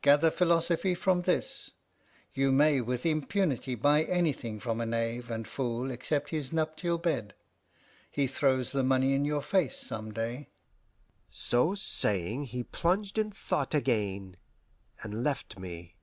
[0.00, 1.72] Gather philosophy from this:
[2.34, 7.34] you may with impunity buy anything from a knave and fool except his nuptial bed.
[8.08, 10.50] He throws the money in your face some day."
[11.28, 14.36] So saying he plunged in thought again,
[15.02, 15.96] and left me.